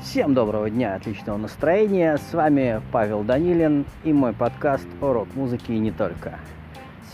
Всем 0.00 0.32
доброго 0.32 0.70
дня, 0.70 0.94
отличного 0.94 1.36
настроения. 1.36 2.16
С 2.16 2.32
вами 2.32 2.80
Павел 2.90 3.22
Данилин 3.22 3.84
и 4.02 4.14
мой 4.14 4.32
подкаст 4.32 4.86
о 5.02 5.12
рок-музыке 5.12 5.74
и 5.74 5.78
не 5.78 5.90
только. 5.90 6.38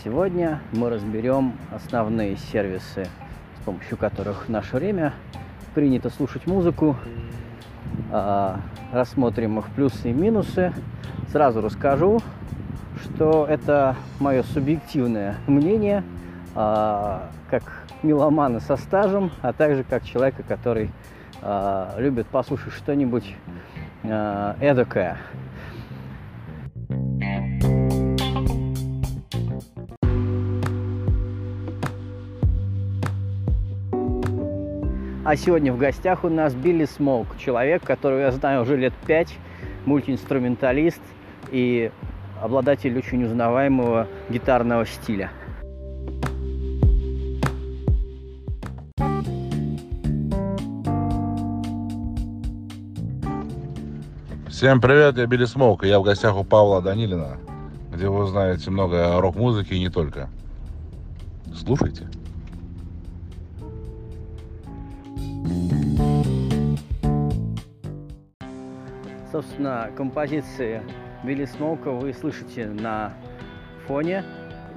Сегодня 0.01 0.61
мы 0.71 0.89
разберем 0.89 1.51
основные 1.75 2.37
сервисы, 2.37 3.07
с 3.59 3.65
помощью 3.65 3.97
которых 3.97 4.45
в 4.45 4.49
наше 4.49 4.77
время 4.77 5.13
принято 5.75 6.09
слушать 6.09 6.47
музыку. 6.47 6.95
А, 8.09 8.61
рассмотрим 8.93 9.59
их 9.59 9.65
плюсы 9.71 10.11
и 10.11 10.13
минусы. 10.13 10.71
Сразу 11.29 11.59
расскажу, 11.59 12.21
что 13.03 13.45
это 13.45 13.97
мое 14.21 14.43
субъективное 14.43 15.35
мнение, 15.47 16.05
а, 16.55 17.29
как 17.49 17.82
меломана 18.03 18.59
со 18.59 18.75
стажем, 18.75 19.31
а 19.41 19.53
также 19.53 19.83
как 19.83 20.03
человека, 20.03 20.43
который 20.43 20.91
а, 21.41 21.95
любит 21.97 22.27
послушать 22.27 22.73
что-нибудь 22.73 23.35
а, 24.03 24.55
эдакое. 24.59 25.17
А 35.25 35.37
сегодня 35.37 35.71
в 35.71 35.77
гостях 35.77 36.25
у 36.25 36.29
нас 36.29 36.53
Билли 36.53 36.83
Смоук, 36.83 37.37
человек, 37.37 37.83
которого 37.83 38.19
я 38.19 38.31
знаю 38.31 38.63
уже 38.63 38.75
лет 38.75 38.93
пять, 39.07 39.33
мультиинструменталист 39.85 41.01
и 41.49 41.91
обладатель 42.41 42.97
очень 42.97 43.23
узнаваемого 43.23 44.07
гитарного 44.29 44.85
стиля. 44.85 45.31
Всем 54.63 54.79
привет, 54.79 55.17
я 55.17 55.25
Билли 55.25 55.43
Смоук, 55.43 55.83
и 55.83 55.89
я 55.89 55.99
в 55.99 56.03
гостях 56.03 56.37
у 56.37 56.45
Павла 56.45 56.81
Данилина, 56.81 57.37
где 57.91 58.07
вы 58.07 58.23
узнаете 58.23 58.71
много 58.71 59.13
о 59.13 59.19
рок-музыке 59.19 59.75
и 59.75 59.79
не 59.79 59.89
только. 59.89 60.29
Слушайте. 61.53 62.07
Собственно, 69.33 69.89
композиции 69.97 70.81
Билли 71.25 71.43
Смоука 71.43 71.91
вы 71.91 72.13
слышите 72.13 72.67
на 72.67 73.11
фоне, 73.85 74.23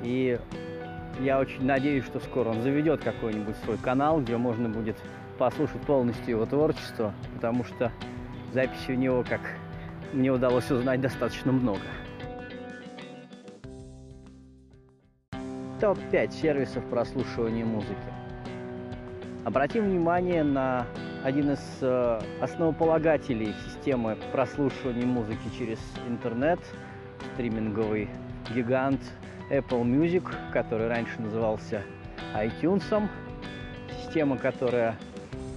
и 0.03 0.37
я 1.21 1.39
очень 1.39 1.65
надеюсь, 1.65 2.05
что 2.07 2.19
скоро 2.19 2.49
он 2.49 2.63
заведет 2.63 3.05
какой-нибудь 3.05 3.55
свой 3.65 3.79
канал, 3.79 4.21
где 4.21 4.37
можно 4.37 4.69
будет 4.69 4.97
послушать 5.39 5.83
полностью 5.83 6.31
его 6.31 6.45
творчество, 6.45 7.15
потому 7.37 7.63
что 7.63 7.93
записи 8.53 8.91
у 8.91 8.95
него, 8.95 9.23
как 9.23 9.43
мне 10.13 10.31
удалось 10.31 10.71
узнать, 10.71 11.01
достаточно 11.01 11.53
много. 11.53 11.81
Топ-5 15.81 16.33
сервисов 16.33 16.85
прослушивания 16.87 17.65
музыки. 17.65 17.95
Обратим 19.45 19.85
внимание 19.85 20.43
на 20.43 20.87
один 21.23 21.53
из 21.53 21.61
э, 21.81 22.21
основополагателей 22.41 23.55
системы 23.65 24.17
прослушивания 24.33 25.07
музыки 25.07 25.51
через 25.59 25.79
интернет, 26.09 26.61
стриминговый 27.35 28.09
гигант 28.55 29.01
Apple 29.51 29.83
Music, 29.83 30.25
который 30.53 30.89
раньше 30.89 31.21
назывался 31.21 31.83
iTunes, 32.35 33.09
система, 34.03 34.37
которая 34.37 34.97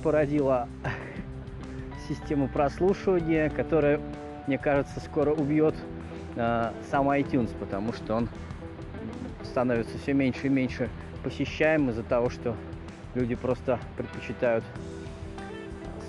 породила 0.04 0.68
систему 2.08 2.48
прослушивания, 2.48 3.50
которая, 3.50 4.00
мне 4.50 4.58
кажется, 4.58 5.00
скоро 5.00 5.32
убьет 5.32 5.76
э, 6.36 6.72
сам 6.90 7.08
iTunes, 7.12 7.56
потому 7.60 7.94
что 7.94 8.16
он 8.16 8.30
становится 9.44 9.96
все 10.00 10.14
меньше 10.14 10.48
и 10.48 10.50
меньше 10.50 10.90
посещаем 11.24 11.92
из-за 11.92 12.02
того, 12.02 12.32
что 12.32 12.56
люди 13.14 13.36
просто 13.36 13.78
предпочитают 13.96 14.64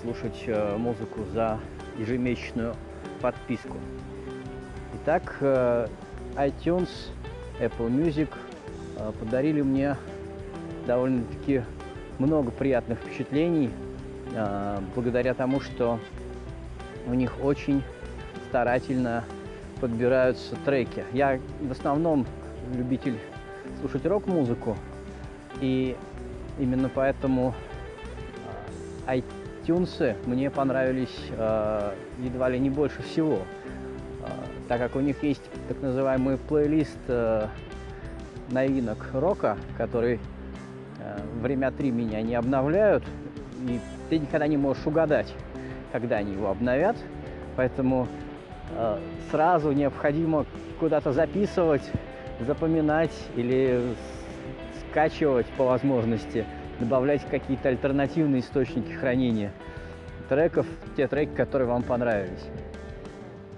слушать 0.01 0.43
э, 0.47 0.75
музыку 0.75 1.19
за 1.31 1.59
ежемесячную 1.99 2.73
подписку. 3.21 3.77
Итак, 4.95 5.37
э, 5.41 5.85
iTunes, 6.33 6.89
Apple 7.59 7.91
Music 7.91 8.29
э, 8.97 9.11
подарили 9.19 9.61
мне 9.61 9.97
довольно-таки 10.87 11.61
много 12.17 12.49
приятных 12.49 12.97
впечатлений 13.01 13.69
благодаря 14.95 15.33
тому, 15.33 15.59
что 15.59 15.99
у 17.05 17.13
них 17.13 17.43
очень 17.43 17.83
старательно 18.51 19.23
подбираются 19.79 20.57
треки. 20.65 21.05
Я 21.13 21.39
в 21.61 21.71
основном 21.71 22.25
любитель 22.75 23.17
слушать 23.79 24.05
рок-музыку, 24.05 24.75
и 25.61 25.95
именно 26.59 26.89
поэтому 26.93 27.53
iTunes 29.07 30.17
мне 30.25 30.49
понравились 30.49 31.15
э, 31.31 31.93
едва 32.19 32.49
ли 32.49 32.59
не 32.59 32.69
больше 32.69 33.01
всего, 33.03 33.37
э, 33.37 34.27
так 34.67 34.79
как 34.79 34.97
у 34.97 34.99
них 34.99 35.23
есть 35.23 35.43
так 35.69 35.81
называемый 35.81 36.37
плейлист 36.37 36.99
э, 37.07 37.47
новинок 38.49 38.97
рока, 39.13 39.57
который 39.77 40.19
э, 40.99 41.19
время 41.41 41.67
от 41.67 41.75
времени 41.75 42.15
они 42.15 42.35
обновляют, 42.35 43.05
и 43.65 43.79
ты 44.09 44.19
никогда 44.19 44.47
не 44.47 44.57
можешь 44.57 44.85
угадать, 44.85 45.33
когда 45.93 46.17
они 46.17 46.33
его 46.33 46.49
обновят, 46.49 46.97
поэтому 47.55 48.09
сразу 49.31 49.71
необходимо 49.71 50.45
куда-то 50.79 51.11
записывать, 51.11 51.89
запоминать 52.39 53.13
или 53.35 53.81
скачивать 54.89 55.47
по 55.57 55.65
возможности– 55.65 56.45
добавлять 56.81 57.25
какие-то 57.29 57.69
альтернативные 57.69 58.41
источники 58.41 58.91
хранения 58.91 59.53
треков, 60.27 60.65
те 60.97 61.07
треки, 61.07 61.33
которые 61.35 61.67
вам 61.67 61.83
понравились. 61.83 62.45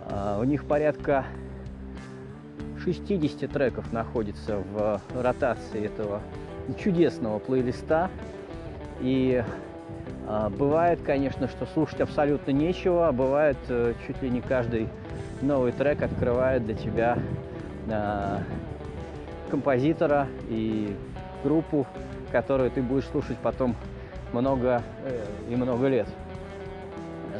А, 0.01 0.39
у 0.39 0.43
них 0.43 0.65
порядка 0.65 1.25
60 2.83 3.49
треков 3.49 3.91
находится 3.91 4.57
в 4.57 5.01
ротации 5.15 5.85
этого 5.85 6.21
чудесного 6.83 7.39
плейлиста. 7.39 8.09
И 8.99 9.43
бывает, 10.49 10.99
конечно, 11.05 11.47
что 11.47 11.65
слушать 11.67 12.01
абсолютно 12.01 12.51
нечего, 12.51 13.07
а 13.07 13.11
бывает 13.11 13.57
э, 13.67 13.93
чуть 14.07 14.21
ли 14.23 14.29
не 14.29 14.41
каждый 14.41 14.87
новый 15.41 15.71
трек 15.73 16.01
открывает 16.01 16.65
для 16.65 16.73
тебя 16.73 17.19
а, 17.91 18.39
композитора 19.51 20.27
и 20.47 20.95
группу, 21.43 21.85
которую 22.31 22.71
ты 22.71 22.81
будешь 22.81 23.05
слушать 23.05 23.37
потом 23.43 23.75
много 24.31 24.81
э, 25.03 25.23
и 25.49 25.55
много 25.55 25.87
лет. 25.87 26.07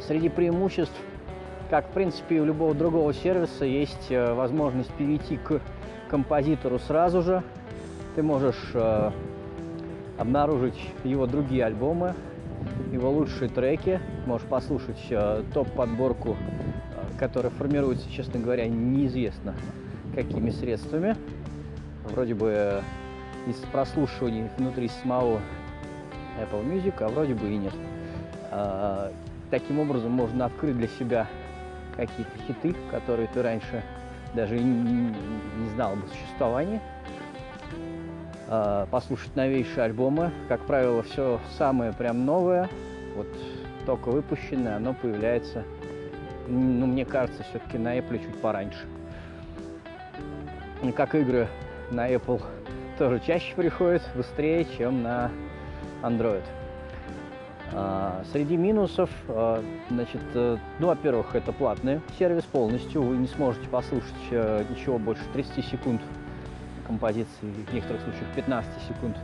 Среди 0.06 0.28
преимуществ, 0.28 0.94
как 1.70 1.88
в 1.88 1.92
принципе 1.92 2.40
у 2.40 2.44
любого 2.44 2.74
другого 2.74 3.12
сервиса, 3.12 3.64
есть 3.64 4.10
э, 4.10 4.34
возможность 4.34 4.92
перейти 4.92 5.36
к 5.36 5.60
композитору 6.08 6.78
сразу 6.78 7.22
же. 7.22 7.42
Ты 8.14 8.22
можешь 8.22 8.72
обнаружить 10.16 10.78
его 11.02 11.26
другие 11.26 11.64
альбомы, 11.64 12.14
его 12.92 13.10
лучшие 13.10 13.48
треки, 13.48 14.00
можешь 14.26 14.46
послушать 14.46 15.12
топ-подборку, 15.52 16.36
которая 17.18 17.50
формируется, 17.50 18.10
честно 18.10 18.40
говоря, 18.40 18.66
неизвестно 18.66 19.54
какими 20.14 20.50
средствами. 20.50 21.16
Вроде 22.04 22.34
бы 22.34 22.82
из 23.46 23.56
прослушиваний 23.72 24.48
внутри 24.56 24.88
самого 25.02 25.40
Apple 26.40 26.64
Music, 26.64 26.94
а 27.00 27.08
вроде 27.08 27.34
бы 27.34 27.48
и 27.48 27.56
нет. 27.56 27.74
А, 28.50 29.12
таким 29.50 29.80
образом 29.80 30.12
можно 30.12 30.46
открыть 30.46 30.76
для 30.76 30.88
себя 30.88 31.26
какие-то 31.96 32.38
хиты, 32.46 32.74
которые 32.90 33.28
ты 33.28 33.42
раньше 33.42 33.82
даже 34.34 34.58
не, 34.58 35.14
знал 35.74 35.92
об 35.92 36.00
существовании. 36.08 36.80
А, 38.48 38.86
послушать 38.86 39.34
новейшие 39.36 39.84
альбомы. 39.84 40.30
Как 40.48 40.60
правило, 40.62 41.02
все 41.02 41.40
самое 41.56 41.92
прям 41.92 42.24
новое, 42.24 42.68
вот 43.16 43.26
только 43.86 44.10
выпущенное, 44.10 44.76
оно 44.76 44.94
появляется, 44.94 45.64
ну, 46.46 46.86
мне 46.86 47.04
кажется, 47.04 47.42
все-таки 47.44 47.78
на 47.78 47.98
Apple 47.98 48.18
чуть 48.18 48.40
пораньше. 48.40 48.86
И 50.82 50.92
как 50.92 51.14
игры 51.14 51.48
на 51.90 52.10
Apple 52.10 52.42
тоже 52.98 53.20
чаще 53.20 53.54
приходит, 53.54 54.02
быстрее, 54.14 54.66
чем 54.76 55.02
на 55.02 55.30
Android. 56.02 56.42
А, 57.72 58.22
среди 58.30 58.56
минусов, 58.56 59.10
а, 59.28 59.62
значит, 59.90 60.20
э, 60.34 60.58
ну, 60.78 60.86
во-первых, 60.88 61.34
это 61.34 61.50
платный 61.52 62.00
сервис 62.18 62.44
полностью, 62.44 63.02
вы 63.02 63.16
не 63.16 63.26
сможете 63.26 63.68
послушать 63.68 64.12
э, 64.30 64.64
ничего 64.70 64.98
больше 64.98 65.22
30 65.32 65.64
секунд 65.64 66.00
композиции, 66.86 67.28
в 67.42 67.74
некоторых 67.74 68.02
случаях 68.02 68.28
15 68.34 68.70
секунд 68.88 69.16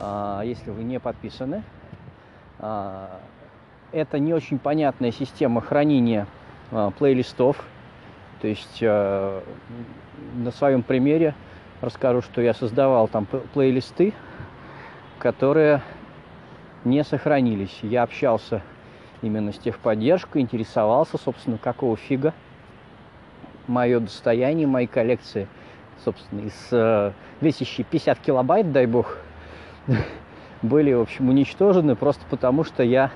а, 0.00 0.42
если 0.42 0.70
вы 0.70 0.82
не 0.82 0.98
подписаны. 0.98 1.62
А, 2.58 3.20
это 3.92 4.18
не 4.18 4.34
очень 4.34 4.58
понятная 4.58 5.12
система 5.12 5.60
хранения 5.60 6.26
а, 6.70 6.90
плейлистов. 6.90 7.64
То 8.40 8.48
есть 8.48 8.82
на 8.82 10.50
своем 10.50 10.82
примере 10.82 11.34
расскажу, 11.80 12.20
что 12.20 12.42
я 12.42 12.52
создавал 12.52 13.08
там 13.08 13.24
плейлисты, 13.24 14.12
которые 15.18 15.80
не 16.84 17.02
сохранились. 17.04 17.78
Я 17.80 18.02
общался 18.02 18.60
именно 19.22 19.50
с 19.50 19.56
техподдержкой, 19.56 20.42
интересовался, 20.42 21.16
собственно, 21.16 21.56
какого 21.56 21.96
фига 21.96 22.34
мое 23.66 23.98
достояние, 24.00 24.66
мои 24.66 24.86
коллекции, 24.86 25.48
собственно, 26.04 26.40
из 26.40 26.68
э, 26.72 27.12
весящей 27.40 27.84
50 27.84 28.18
килобайт, 28.20 28.72
дай 28.72 28.86
бог, 28.86 29.16
были, 30.62 30.92
в 30.92 31.00
общем, 31.00 31.28
уничтожены 31.28 31.94
просто 31.96 32.24
потому, 32.30 32.64
что 32.64 32.82
я 32.82 33.10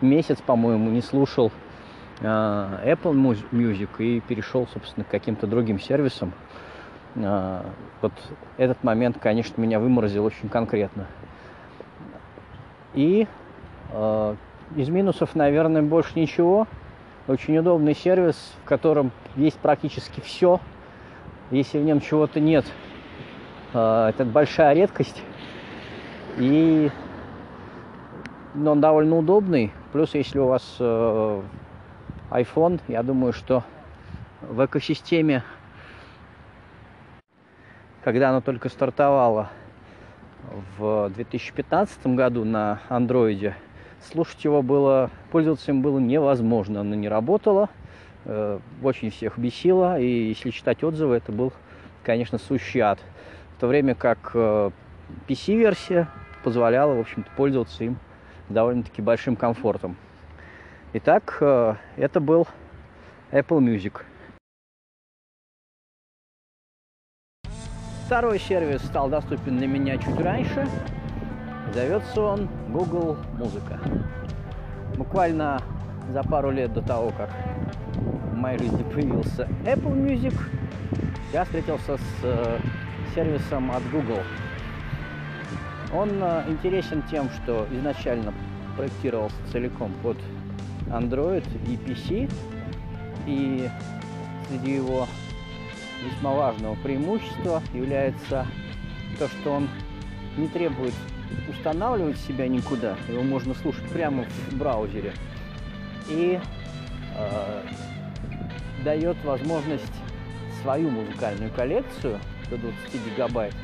месяц, 0.00 0.38
по-моему, 0.40 0.90
не 0.90 1.02
слушал 1.02 1.50
э, 2.20 2.24
Apple 2.24 3.42
Music 3.52 3.88
и 3.98 4.20
перешел, 4.20 4.66
собственно, 4.72 5.04
к 5.04 5.08
каким-то 5.08 5.46
другим 5.46 5.80
сервисам. 5.80 6.32
Э, 7.16 7.62
вот 8.00 8.12
этот 8.56 8.82
момент, 8.84 9.18
конечно, 9.20 9.60
меня 9.60 9.78
выморозил 9.78 10.24
очень 10.24 10.48
конкретно. 10.48 11.06
И 12.94 13.26
э, 13.92 14.36
из 14.76 14.88
минусов, 14.88 15.34
наверное, 15.34 15.82
больше 15.82 16.18
ничего. 16.18 16.66
Очень 17.26 17.56
удобный 17.58 17.94
сервис, 17.94 18.36
в 18.62 18.68
котором 18.68 19.10
есть 19.36 19.58
практически 19.58 20.20
все. 20.20 20.60
Если 21.50 21.78
в 21.78 21.84
нем 21.84 22.00
чего-то 22.00 22.40
нет, 22.40 22.64
э, 23.72 24.06
это 24.10 24.24
большая 24.24 24.74
редкость. 24.74 25.22
И 26.38 26.90
но 28.54 28.72
он 28.72 28.80
довольно 28.80 29.18
удобный. 29.18 29.72
Плюс, 29.92 30.14
если 30.14 30.38
у 30.38 30.46
вас 30.46 30.76
э, 30.78 31.42
iPhone, 32.30 32.80
я 32.88 33.02
думаю, 33.02 33.32
что 33.32 33.64
в 34.40 34.64
экосистеме, 34.64 35.42
когда 38.02 38.30
оно 38.30 38.40
только 38.40 38.68
стартовало 38.68 39.50
в 40.78 41.10
2015 41.14 42.06
году 42.08 42.44
на 42.44 42.80
андроиде, 42.88 43.56
слушать 44.00 44.44
его 44.44 44.62
было, 44.62 45.10
пользоваться 45.32 45.72
им 45.72 45.82
было 45.82 45.98
невозможно. 45.98 46.80
Оно 46.80 46.94
не 46.94 47.08
работало, 47.08 47.70
очень 48.82 49.10
всех 49.10 49.38
бесило, 49.38 49.98
и 49.98 50.28
если 50.28 50.50
читать 50.50 50.82
отзывы, 50.82 51.16
это 51.16 51.32
был, 51.32 51.52
конечно, 52.02 52.38
сущий 52.38 52.80
ад. 52.80 52.98
В 53.56 53.60
то 53.60 53.66
время 53.66 53.94
как 53.94 54.30
э, 54.34 54.70
PC-версия 55.28 56.08
позволяла, 56.42 56.94
в 56.94 57.00
общем-то, 57.00 57.30
пользоваться 57.36 57.84
им 57.84 57.98
довольно-таки 58.48 59.02
большим 59.02 59.36
комфортом. 59.36 59.96
Итак, 60.92 61.38
э, 61.40 61.74
это 61.96 62.20
был 62.20 62.46
Apple 63.30 63.58
Music. 63.58 64.02
Второй 68.06 68.38
сервис 68.38 68.82
стал 68.82 69.08
доступен 69.08 69.56
для 69.56 69.66
меня 69.66 69.96
чуть 69.96 70.20
раньше. 70.20 70.68
Зовется 71.72 72.20
он 72.20 72.48
Google 72.68 73.16
Музыка. 73.38 73.80
Буквально 74.96 75.60
за 76.10 76.22
пару 76.22 76.50
лет 76.50 76.72
до 76.72 76.82
того, 76.82 77.12
как 77.16 77.30
моей 78.44 78.58
жизни 78.58 78.82
появился 78.82 79.48
Apple 79.64 79.94
Music, 79.94 80.34
я 81.32 81.44
встретился 81.44 81.96
с 81.96 82.24
э, 82.24 82.58
сервисом 83.14 83.70
от 83.70 83.82
Google– 83.90 84.22
он 85.94 86.10
э, 86.20 86.44
интересен 86.48 87.02
тем, 87.08 87.30
что 87.30 87.68
изначально 87.70 88.34
проектировался 88.76 89.36
целиком 89.52 89.92
под 90.02 90.16
Android 90.88 91.44
и 91.68 91.76
PC, 91.76 92.30
и 93.26 93.68
среди 94.48 94.72
его 94.72 95.06
весьма 96.04 96.32
важного 96.32 96.74
преимущества 96.76 97.62
является 97.72 98.46
то, 99.18 99.28
что 99.28 99.52
он 99.52 99.68
не 100.36 100.48
требует 100.48 100.94
устанавливать 101.48 102.18
себя 102.18 102.48
никуда, 102.48 102.96
его 103.08 103.22
можно 103.22 103.54
слушать 103.54 103.88
прямо 103.90 104.24
в 104.50 104.56
браузере, 104.56 105.12
и 106.08 106.40
э, 107.16 107.62
дает 108.84 109.16
возможность 109.24 109.92
свою 110.62 110.90
музыкальную 110.90 111.50
коллекцию 111.52 112.20
до 112.50 112.58
20 112.58 113.06
гигабайт 113.06 113.54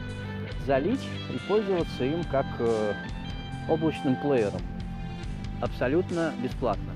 залить 0.67 1.07
и 1.33 1.39
пользоваться 1.49 2.05
им 2.05 2.25
как 2.25 2.47
э, 2.59 2.95
облачным 3.69 4.17
плеером. 4.17 4.61
Абсолютно 5.61 6.33
бесплатно. 6.43 6.93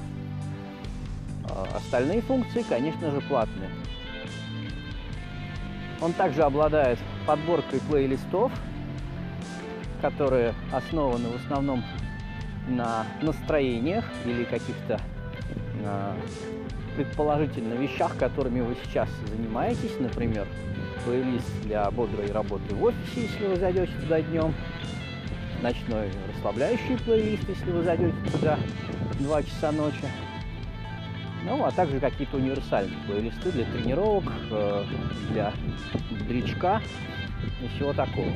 А 1.49 1.77
остальные 1.77 2.23
функции, 2.23 2.65
конечно 2.69 3.11
же, 3.11 3.21
платные. 3.23 3.71
Он 6.01 6.13
также 6.13 6.43
обладает 6.43 6.99
подборкой 7.27 7.81
плейлистов, 7.81 8.53
которые 10.01 10.55
основаны 10.73 11.29
в 11.29 11.37
основном 11.37 11.83
на 12.69 13.07
настроениях 13.23 14.05
или 14.25 14.45
каких-то 14.45 15.01
а, 15.85 16.17
предположительно 16.97 17.75
вещах, 17.75 18.17
которыми 18.17 18.61
вы 18.61 18.77
сейчас 18.85 19.09
занимаетесь, 19.27 19.99
например, 19.99 20.47
плейлист 21.05 21.63
для 21.63 21.91
бодрой 21.91 22.31
работы 22.31 22.75
в 22.75 22.83
офисе, 22.83 23.23
если 23.23 23.47
вы 23.47 23.57
зайдете 23.57 23.93
туда 24.01 24.21
днем, 24.23 24.55
ночной 25.63 26.11
расслабляющий 26.35 26.99
плейлист, 27.05 27.49
если 27.49 27.71
вы 27.71 27.83
зайдете 27.83 28.17
туда 28.33 28.59
2 29.21 29.43
часа 29.43 29.73
ночи. 29.73 30.07
Ну, 31.45 31.63
а 31.65 31.71
также 31.71 32.01
какие-то 32.01 32.39
универсальные 32.39 32.97
плейлисты 33.07 33.53
для 33.53 33.65
тренировок, 33.67 34.25
э, 34.51 34.85
для 35.31 35.53
бодрячка 36.11 36.81
и 37.63 37.69
всего 37.77 37.93
такого. 37.93 38.33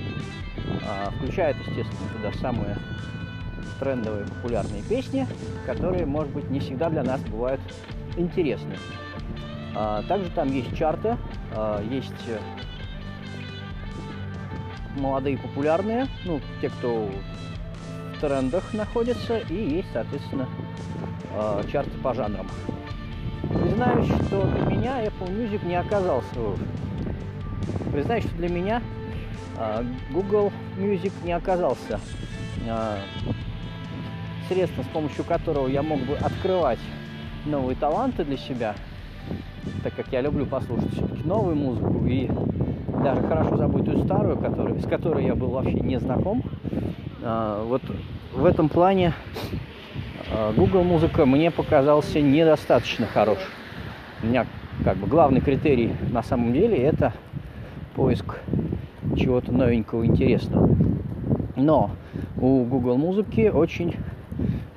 А, 0.87 1.11
включает, 1.13 1.57
естественно, 1.57 2.11
туда 2.17 2.33
самые 2.39 2.77
трендовые 3.81 4.27
популярные 4.27 4.83
песни, 4.83 5.27
которые, 5.65 6.05
может 6.05 6.33
быть, 6.33 6.51
не 6.51 6.61
всегда 6.61 6.91
для 6.91 7.03
нас 7.03 7.21
бывают 7.23 7.61
интересны. 8.19 8.77
А, 9.75 10.03
также 10.03 10.31
там 10.31 10.53
есть 10.53 10.77
чарты, 10.77 11.17
а, 11.53 11.83
есть 11.83 12.13
э, 12.27 12.39
молодые 14.99 15.39
популярные, 15.39 16.07
ну, 16.25 16.41
те, 16.61 16.69
кто 16.69 17.09
в 18.17 18.21
трендах 18.21 18.75
находится, 18.75 19.39
и 19.39 19.55
есть, 19.55 19.89
соответственно, 19.93 20.49
а, 21.33 21.63
чарты 21.71 21.97
по 21.99 22.15
жанрам. 22.15 22.49
Признаюсь, 23.43 24.07
что 24.27 24.43
для 24.43 24.65
меня 24.65 25.05
Apple 25.05 25.29
Music 25.29 25.65
не 25.67 25.77
оказался... 25.77 26.29
Признаюсь, 27.93 28.25
что 28.25 28.37
для 28.37 28.49
меня 28.49 28.83
Google 30.11 30.53
Music 30.77 31.13
не 31.25 31.33
оказался 31.33 31.99
средством, 34.49 34.85
с 34.85 34.89
помощью 34.89 35.25
которого 35.25 35.69
я 35.69 35.83
мог 35.83 36.01
бы 36.01 36.17
открывать 36.17 36.79
новые 37.49 37.77
таланты 37.77 38.25
для 38.25 38.37
себя– 38.37 38.75
так 39.83 39.95
как 39.95 40.07
я 40.13 40.21
люблю 40.21 40.47
послушать 40.47 40.93
все-таки 40.93 41.23
новую 41.25 41.57
музыку 41.57 42.05
и 42.07 42.29
даже 43.03 43.23
хорошо 43.23 43.57
забытую 43.57 44.05
старую, 44.05 44.37
которую, 44.39 44.81
с 44.81 44.87
которой 44.87 45.25
я 45.25 45.35
был 45.35 45.51
вообще 45.51 45.75
не 45.75 45.99
знаком. 45.99 46.43
А, 47.23 47.65
вот 47.65 47.83
в 48.35 48.45
этом 48.45 48.69
плане 48.69 49.13
а, 50.33 50.53
Google 50.53 50.83
музыка 50.83 51.27
мне 51.27 51.51
показался 51.51 52.21
недостаточно 52.21 53.07
хорош. 53.07 53.39
У 54.23 54.27
меня 54.27 54.47
как 54.85 54.97
бы 54.97 55.07
главный 55.07 55.41
критерий 55.41 55.93
на 56.11 56.23
самом 56.23 56.53
деле 56.53 56.77
это 56.77 57.13
поиск 57.95 58.41
чего-то 59.17 59.53
новенького, 59.53 60.05
интересного. 60.05 60.69
Но 61.57 61.91
у 62.41 62.65
Google 62.65 62.97
музыки 62.97 63.51
очень 63.53 63.97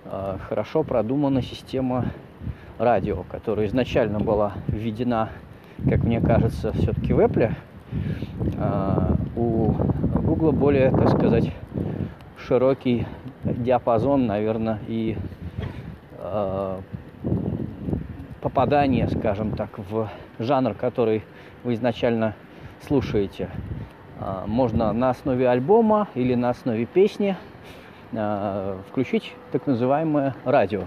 э, 0.05 0.37
хорошо 0.47 0.81
продумана 0.83 1.43
система 1.43 2.05
радио, 2.81 3.23
которая 3.29 3.67
изначально 3.67 4.19
была 4.19 4.53
введена, 4.67 5.29
как 5.88 6.03
мне 6.03 6.19
кажется, 6.19 6.73
все-таки 6.73 7.13
в 7.13 7.19
Apple, 7.19 7.53
а, 8.57 9.15
у 9.35 9.73
Google 10.15 10.51
более, 10.51 10.89
так 10.89 11.09
сказать, 11.09 11.51
широкий 12.38 13.05
диапазон, 13.43 14.25
наверное, 14.25 14.79
и 14.88 15.15
а, 16.17 16.81
попадание, 18.41 19.07
скажем 19.09 19.51
так, 19.51 19.77
в 19.77 20.09
жанр, 20.39 20.73
который 20.73 21.23
вы 21.63 21.75
изначально 21.75 22.33
слушаете. 22.88 23.50
А, 24.19 24.45
можно 24.47 24.91
на 24.91 25.11
основе 25.11 25.47
альбома 25.47 26.07
или 26.15 26.33
на 26.33 26.50
основе 26.50 26.85
песни 26.85 27.38
включить 28.89 29.33
так 29.53 29.67
называемое 29.67 30.35
радио 30.43 30.81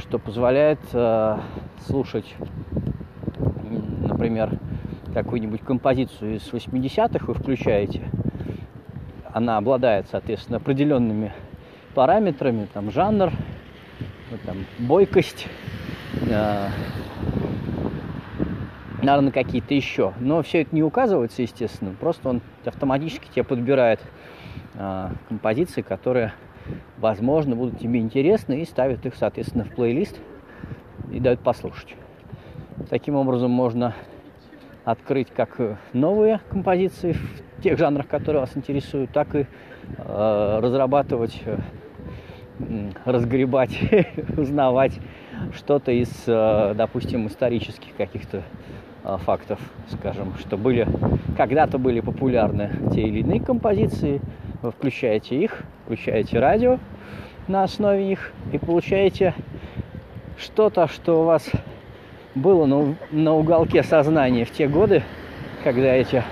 что 0.00 0.18
позволяет 0.18 0.80
э, 0.92 1.38
слушать, 1.86 2.34
например, 4.02 4.58
какую-нибудь 5.12 5.60
композицию 5.60 6.36
из 6.36 6.48
80-х 6.50 7.26
вы 7.26 7.34
включаете, 7.34 8.02
она 9.32 9.56
обладает, 9.56 10.06
соответственно, 10.10 10.56
определенными 10.56 11.32
параметрами, 11.94 12.66
там 12.72 12.90
жанр, 12.90 13.30
ну, 14.30 14.38
там, 14.44 14.56
бойкость, 14.78 15.46
э, 16.28 16.68
наверное, 19.02 19.32
какие-то 19.32 19.74
еще. 19.74 20.14
Но 20.18 20.42
все 20.42 20.62
это 20.62 20.74
не 20.74 20.82
указывается, 20.82 21.42
естественно, 21.42 21.94
просто 21.98 22.28
он 22.28 22.40
автоматически 22.64 23.28
тебе 23.32 23.44
подбирает 23.44 24.00
э, 24.74 25.10
композиции, 25.28 25.82
которые, 25.82 26.32
возможно, 26.98 27.56
будут 27.56 27.78
тебе 27.78 28.00
интересны 28.00 28.60
и 28.60 28.64
ставит 28.64 29.06
их, 29.06 29.14
соответственно, 29.14 29.64
в 29.64 29.70
плейлист 29.70 30.18
и 31.10 31.20
дает 31.20 31.40
послушать. 31.40 31.96
Таким 32.88 33.14
образом 33.16 33.50
можно 33.50 33.94
открыть 34.84 35.28
как 35.30 35.58
новые 35.92 36.40
композиции 36.50 37.12
в 37.58 37.62
тех 37.62 37.78
жанрах, 37.78 38.08
которые 38.08 38.40
вас 38.40 38.56
интересуют, 38.56 39.10
так 39.10 39.34
и 39.34 39.46
э, 39.98 40.58
разрабатывать, 40.62 41.42
э, 41.44 41.58
разгребать, 43.04 43.78
узнавать 44.36 44.98
что-то 45.54 45.92
из, 45.92 46.10
э, 46.26 46.74
допустим, 46.74 47.26
исторических 47.26 47.94
каких-то 47.96 48.42
э, 49.04 49.16
фактов, 49.18 49.60
скажем, 49.88 50.34
что 50.38 50.56
были 50.56 50.86
когда-то 51.36 51.78
были 51.78 52.00
популярны 52.00 52.70
те 52.92 53.02
или 53.02 53.20
иные 53.20 53.40
композиции, 53.40 54.20
вы 54.62 54.70
включаете 54.72 55.36
их, 55.36 55.62
включаете 55.90 56.38
радио 56.38 56.78
на 57.48 57.64
основе 57.64 58.06
них 58.06 58.32
и 58.52 58.58
получаете 58.58 59.34
что-то, 60.38 60.86
что 60.86 61.22
у 61.22 61.24
вас 61.24 61.50
было 62.36 62.64
на, 62.64 62.94
на 63.10 63.34
уголке 63.34 63.82
сознания 63.82 64.44
в 64.44 64.52
те 64.52 64.68
годы, 64.68 65.02
когда 65.64 65.92
эти 65.92 66.22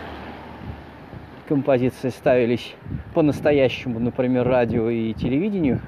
композиции 1.48 2.10
ставились 2.10 2.76
по-настоящему, 3.14 3.98
например, 3.98 4.46
радио 4.46 4.88
и 4.90 5.12
телевидению, 5.12 5.80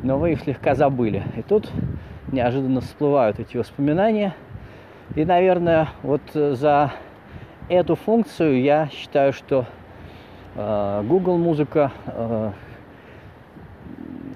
но 0.00 0.18
вы 0.18 0.32
их 0.32 0.40
слегка 0.40 0.74
забыли. 0.74 1.22
И 1.36 1.42
тут 1.42 1.70
неожиданно 2.32 2.80
всплывают 2.80 3.38
эти 3.38 3.56
воспоминания. 3.56 4.34
И, 5.14 5.24
наверное, 5.24 5.90
вот 6.02 6.22
за 6.32 6.90
эту 7.68 7.94
функцию 7.94 8.60
я 8.60 8.88
считаю, 8.88 9.32
что 9.32 9.64
э, 10.56 11.04
Google 11.06 11.38
музыка 11.38 11.92
э, 12.06 12.50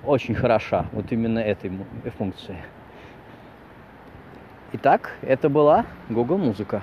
очень 0.07 0.35
хороша, 0.35 0.87
вот 0.93 1.11
именно 1.13 1.39
этой 1.39 1.71
функцией. 2.17 2.59
Итак, 4.73 5.13
это 5.23 5.49
была 5.49 5.87
Google 6.09 6.39
Музыка. 6.39 6.83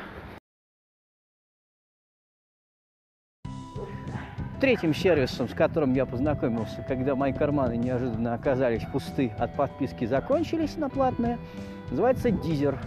Третьим 4.62 4.94
сервисом, 4.94 5.50
с 5.50 5.54
которым 5.54 5.94
я 5.94 6.06
познакомился, 6.06 6.86
когда 6.88 7.16
мои 7.16 7.34
карманы 7.34 7.78
неожиданно 7.78 8.36
оказались 8.36 8.84
пусты, 8.86 9.34
от 9.40 9.56
подписки 9.56 10.06
закончились 10.06 10.78
на 10.78 10.88
платные, 10.88 11.40
называется 11.90 12.30
Deezer. 12.30 12.78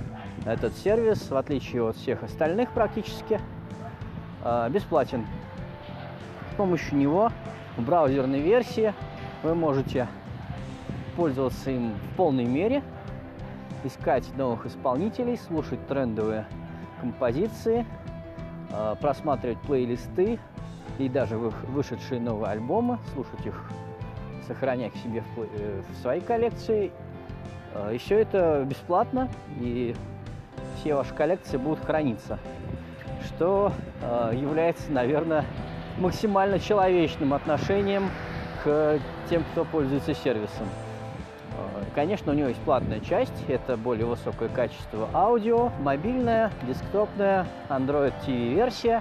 Этот 0.47 0.73
сервис, 0.79 1.31
в 1.31 1.37
отличие 1.37 1.87
от 1.87 1.97
всех 1.97 2.23
остальных 2.23 2.71
практически, 2.71 3.41
а, 4.43 4.69
бесплатен. 4.69 5.27
С 6.53 6.55
помощью 6.57 6.97
него 6.97 7.33
в 7.77 7.83
браузерной 7.83 8.41
версии 8.41 8.95
вы 9.43 9.55
можете 9.55 10.07
пользоваться 11.17 11.71
им 11.71 11.95
в 11.95 12.17
полной 12.17 12.45
мере– 12.45 12.83
искать 13.85 14.25
новых 14.37 14.67
исполнителей, 14.67 15.37
слушать 15.37 15.87
трендовые 15.87 16.47
композиции, 17.01 17.87
а, 18.73 18.95
просматривать 18.97 19.59
плейлисты 19.61 20.39
и 20.99 21.09
даже 21.09 21.37
вышедшие 21.37 22.21
новые 22.21 22.53
альбомы, 22.53 22.99
слушать 23.13 23.45
их, 23.45 23.71
сохранять 24.47 24.93
к 24.93 24.97
себе 24.97 25.23
в, 25.37 25.41
э, 25.41 25.83
в 25.91 26.03
своей 26.03 26.21
коллекции. 26.21 26.93
А, 27.75 27.97
все 27.99 28.19
это 28.19 28.65
бесплатно, 28.67 29.29
и 29.61 29.95
все 30.77 30.95
ваши 30.95 31.15
коллекции 31.15 31.57
будут 31.57 31.85
храниться, 31.85 32.39
что 33.25 33.73
а, 34.03 34.33
является, 34.33 34.91
наверное, 34.91 35.45
максимально 35.99 36.59
человечным 36.59 37.35
отношением 37.35 38.09
к 38.65 38.99
тем, 39.29 39.45
кто 39.53 39.65
пользуется 39.65 40.15
сервисом. 40.15 40.67
Конечно, 41.95 42.33
у 42.33 42.35
него 42.35 42.49
есть 42.49 42.61
платная 42.63 43.01
часть, 43.01 43.33
это 43.47 43.77
более 43.77 44.07
высокое 44.07 44.49
качество 44.49 45.09
аудио, 45.15 45.71
мобильная, 45.81 46.51
десктопная, 46.67 47.47
Android 47.69 48.13
TV 48.27 48.55
версия, 48.55 49.01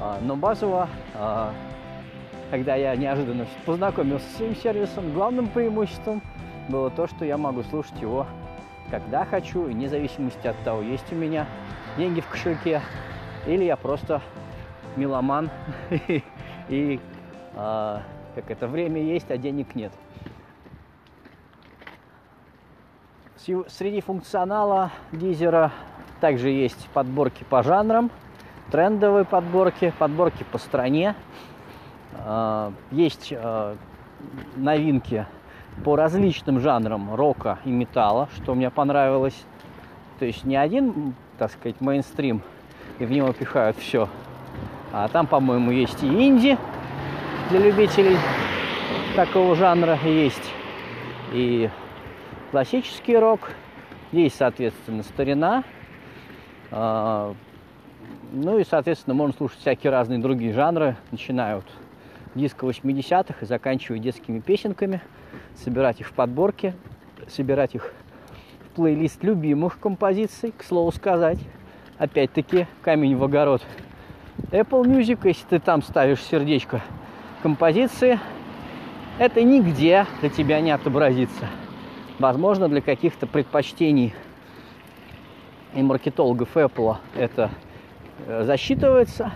а, 0.00 0.18
но 0.22 0.36
базово, 0.36 0.88
а, 1.14 1.52
когда 2.50 2.76
я 2.76 2.94
неожиданно 2.94 3.46
познакомился 3.66 4.26
с 4.36 4.40
этим 4.40 4.54
сервисом, 4.54 5.12
главным 5.12 5.48
преимуществом 5.48 6.22
было 6.68 6.88
то, 6.90 7.08
что 7.08 7.24
я 7.24 7.36
могу 7.36 7.64
слушать 7.64 8.00
его 8.00 8.26
когда 8.92 9.24
хочу, 9.24 9.62
вне 9.62 9.88
зависимости 9.88 10.46
от 10.46 10.58
того, 10.64 10.82
есть 10.82 11.10
у 11.12 11.14
меня 11.14 11.46
деньги 11.96 12.20
в 12.20 12.28
кошельке, 12.28 12.82
или 13.46 13.64
я 13.64 13.78
просто 13.78 14.20
меломан, 14.96 15.48
и 16.68 17.00
а, 17.56 18.02
как 18.34 18.50
это 18.50 18.68
время 18.68 19.02
есть, 19.02 19.30
а 19.30 19.38
денег 19.38 19.74
нет. 19.74 19.92
Среди 23.44 24.00
функционала 24.00 24.92
дизера 25.10 25.72
также 26.20 26.50
есть 26.50 26.88
подборки 26.94 27.42
по 27.42 27.64
жанрам, 27.64 28.08
трендовые 28.70 29.24
подборки, 29.24 29.92
подборки 29.98 30.44
по 30.52 30.58
стране. 30.58 31.16
А, 32.18 32.72
есть 32.92 33.32
а, 33.36 33.76
новинки 34.54 35.26
по 35.84 35.96
различным 35.96 36.60
жанрам 36.60 37.16
рока 37.16 37.58
и 37.64 37.70
металла, 37.70 38.28
что 38.36 38.54
мне 38.54 38.70
понравилось. 38.70 39.44
То 40.20 40.24
есть 40.24 40.44
не 40.44 40.54
один, 40.54 41.14
так 41.36 41.50
сказать, 41.50 41.80
мейнстрим, 41.80 42.42
и 43.00 43.04
в 43.04 43.10
него 43.10 43.32
пихают 43.32 43.76
все. 43.76 44.08
А 44.92 45.08
там, 45.08 45.26
по-моему, 45.26 45.72
есть 45.72 46.00
и 46.04 46.06
инди 46.06 46.56
для 47.50 47.58
любителей 47.58 48.18
такого 49.16 49.56
жанра 49.56 49.98
есть, 50.04 50.52
и 51.32 51.68
классический 52.52 53.16
рок, 53.16 53.50
есть, 54.12 54.36
соответственно, 54.36 55.02
старина, 55.04 55.64
а, 56.70 57.34
ну 58.30 58.58
и, 58.58 58.64
соответственно, 58.64 59.14
можно 59.14 59.34
слушать 59.34 59.60
всякие 59.60 59.90
разные 59.90 60.18
другие 60.18 60.52
жанры, 60.52 60.96
начиная 61.12 61.56
от 61.56 61.64
диска 62.34 62.66
80-х 62.66 63.36
и 63.40 63.46
заканчивая 63.46 63.98
детскими 63.98 64.40
песенками, 64.40 65.00
собирать 65.56 66.00
их 66.00 66.08
в 66.08 66.12
подборке, 66.12 66.74
собирать 67.26 67.74
их 67.74 67.94
в 68.66 68.76
плейлист 68.76 69.24
любимых 69.24 69.80
композиций, 69.80 70.52
к 70.52 70.62
слову 70.62 70.92
сказать. 70.92 71.38
Опять-таки, 71.96 72.66
камень 72.82 73.16
в 73.16 73.24
огород. 73.24 73.62
Apple 74.50 74.84
Music, 74.84 75.20
если 75.24 75.46
ты 75.48 75.58
там 75.58 75.80
ставишь 75.80 76.20
сердечко 76.20 76.82
композиции, 77.42 78.20
это 79.18 79.42
нигде 79.42 80.04
для 80.20 80.28
тебя 80.28 80.60
не 80.60 80.70
отобразится. 80.70 81.48
Возможно, 82.22 82.68
для 82.68 82.80
каких-то 82.80 83.26
предпочтений 83.26 84.14
и 85.74 85.82
маркетологов 85.82 86.56
Apple 86.56 86.98
это 87.16 87.50
э, 88.28 88.44
засчитывается, 88.44 89.32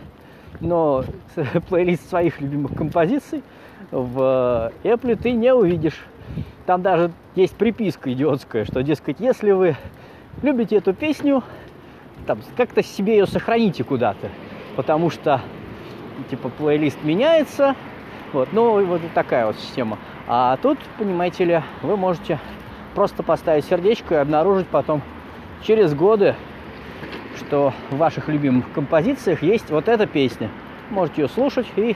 но 0.61 1.02
плейлист 1.69 2.09
своих 2.09 2.40
любимых 2.40 2.76
композиций 2.76 3.43
в 3.90 4.71
э, 4.85 4.88
Apple 4.88 5.16
ты 5.16 5.33
не 5.33 5.52
увидишь. 5.52 6.00
Там 6.64 6.83
даже 6.83 7.11
есть 7.35 7.57
приписка 7.57 8.12
идиотская, 8.12 8.64
что, 8.64 8.85
дескать, 8.85 9.19
если 9.19 9.50
вы 9.50 9.76
любите 10.43 10.76
эту 10.76 10.95
песню, 10.95 11.43
там, 12.25 12.38
как-то 12.57 12.85
себе 12.85 13.19
ее 13.19 13.26
сохраните 13.26 13.83
куда-то, 13.83 14.28
потому 14.76 15.11
что, 15.11 15.40
типа, 16.31 16.50
плейлист 16.50 17.02
меняется, 17.02 17.75
вот, 18.33 18.50
ну, 18.52 18.85
вот 18.85 19.00
такая 19.12 19.47
вот 19.47 19.57
система. 19.57 19.99
А 20.28 20.57
тут, 20.59 20.78
понимаете 20.99 21.45
ли, 21.45 21.62
вы 21.83 21.97
можете 21.97 22.38
просто 22.97 23.23
поставить 23.23 23.67
сердечко 23.67 24.15
и 24.15 24.17
обнаружить 24.17 24.69
потом 24.69 25.03
через 25.62 25.95
годы, 25.95 26.35
что 27.37 27.75
в 27.91 27.99
ваших 27.99 28.29
любимых 28.29 28.73
композициях 28.73 29.43
есть 29.43 29.71
вот 29.71 29.87
эта 29.87 30.07
песня. 30.07 30.50
Можете 30.88 31.23
ее 31.23 31.29
слушать. 31.29 31.67
И 31.76 31.95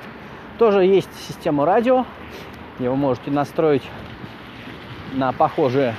тоже 0.59 0.85
есть 0.85 1.09
система 1.27 1.65
радио, 1.65 2.05
вы 2.79 2.95
можете 2.97 3.31
настроить 3.31 3.83
на 5.15 5.33
похожие 5.33 5.95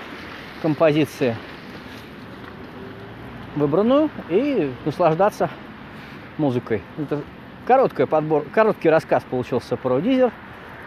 композиции 0.61 1.35
выбранную 3.55 4.11
и 4.29 4.71
наслаждаться 4.85 5.49
музыкой. 6.37 6.83
Это 6.99 7.21
короткий 7.65 8.05
подбор, 8.05 8.45
короткий 8.53 8.91
рассказ 8.91 9.23
получился 9.23 9.77
про 9.77 9.99
Дизер, 9.99 10.31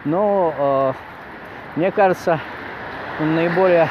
но 0.05 0.53
э, 0.57 0.93
мне 1.75 1.91
кажется, 1.91 2.39
наиболее 3.19 3.89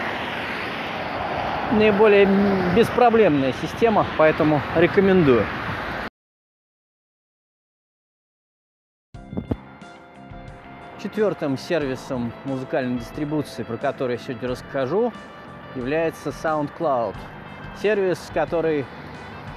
наиболее 1.72 2.28
беспроблемная 2.76 3.52
система, 3.60 4.06
поэтому 4.16 4.60
рекомендую. 4.76 5.44
Четвертым 11.02 11.58
сервисом 11.58 12.32
музыкальной 12.44 12.98
дистрибуции, 12.98 13.62
про 13.62 13.76
который 13.76 14.16
я 14.16 14.18
сегодня 14.18 14.48
расскажу, 14.48 15.12
является 15.74 16.30
SoundCloud. 16.30 17.14
Сервис, 17.82 18.30
который 18.32 18.86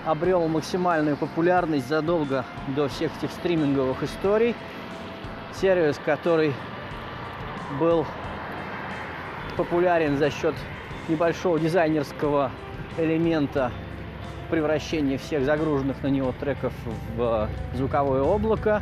обрел 0.06 0.48
максимальную 0.48 1.16
популярность 1.16 1.88
задолго 1.88 2.44
до 2.76 2.88
всех 2.90 3.16
этих 3.18 3.32
стриминговых 3.32 4.04
историй. 4.04 4.56
Сервис, 5.54 6.00
который 6.04 6.54
был 7.80 8.06
популярен 9.58 10.18
за 10.18 10.30
счет 10.30 10.56
небольшого 11.10 11.60
дизайнерского 11.60 12.52
элемента 12.98 13.72
превращения 14.50 15.18
всех 15.18 15.44
загруженных 15.44 16.02
на 16.04 16.08
него 16.08 16.34
треков 16.40 16.74
в 17.16 17.50
звуковое 17.74 18.22
облако. 18.22 18.82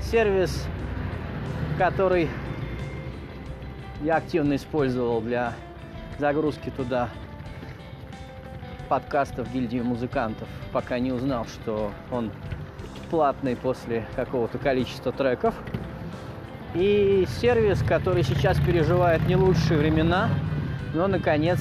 Сервис, 0.00 0.66
который 1.78 2.28
я 4.02 4.16
активно 4.16 4.56
использовал 4.56 5.20
для 5.20 5.54
загрузки 6.18 6.70
туда 6.70 7.08
подкастов 8.88 9.50
гильдии 9.52 9.80
музыкантов, 9.80 10.48
пока 10.72 10.98
не 10.98 11.12
узнал, 11.12 11.46
что 11.46 11.90
он 12.10 12.30
платный 13.10 13.56
после 13.56 14.06
какого-то 14.14 14.58
количества 14.58 15.12
треков. 15.12 15.54
И 16.74 17.26
сервис, 17.40 17.82
который 17.86 18.22
сейчас 18.22 18.58
переживает 18.58 19.26
не 19.28 19.36
лучшие 19.36 19.78
времена, 19.78 20.30
но 20.94 21.06
наконец 21.06 21.60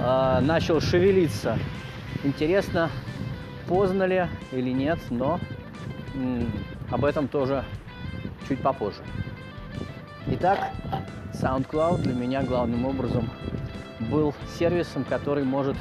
э, 0.00 0.40
начал 0.40 0.80
шевелиться. 0.80 1.56
Интересно, 2.24 2.90
поздно 3.68 4.04
ли 4.04 4.26
или 4.50 4.70
нет, 4.70 4.98
но 5.10 5.38
м, 6.14 6.50
об 6.90 7.04
этом 7.04 7.28
тоже 7.28 7.64
чуть 8.48 8.60
попозже. 8.60 8.98
Итак, 10.26 10.70
SoundCloud 11.34 12.02
для 12.02 12.14
меня 12.14 12.42
главным 12.42 12.86
образом 12.86 13.30
был 14.00 14.34
сервисом, 14.58 15.04
который 15.04 15.44
может 15.44 15.76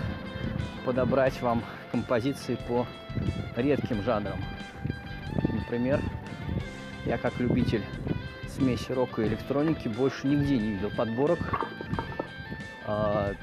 подобрать 0.86 1.42
вам 1.42 1.64
композиции 1.92 2.58
по 2.68 2.86
редким 3.56 4.04
жанрам. 4.04 4.38
Например, 5.52 6.00
я 7.06 7.18
как 7.18 7.40
любитель 7.40 7.84
смеси 8.56 8.92
рока 8.92 9.22
и 9.22 9.28
электроники 9.28 9.88
больше 9.88 10.28
нигде 10.28 10.58
не 10.58 10.74
видел 10.74 10.92
подборок 10.96 11.40
э, 12.86 13.34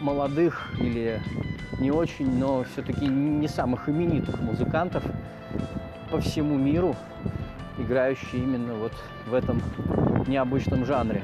молодых 0.00 0.70
или 0.80 1.20
не 1.78 1.90
очень, 1.90 2.38
но 2.38 2.64
все-таки 2.64 3.06
не 3.06 3.48
самых 3.48 3.88
именитых 3.88 4.40
музыкантов 4.40 5.04
по 6.10 6.20
всему 6.20 6.56
миру, 6.56 6.96
играющие 7.78 8.42
именно 8.42 8.74
вот 8.74 8.92
в 9.26 9.34
этом 9.34 9.62
необычном 10.26 10.84
жанре. 10.84 11.22